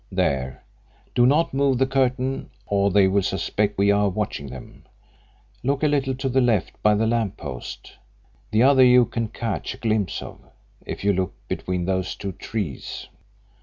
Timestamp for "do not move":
1.13-1.77